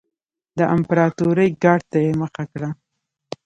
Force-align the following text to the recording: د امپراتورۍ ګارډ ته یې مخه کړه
د 0.57 0.59
امپراتورۍ 0.75 1.49
ګارډ 1.63 1.83
ته 1.91 1.97
یې 2.05 2.11
مخه 2.21 2.43
کړه 2.51 2.69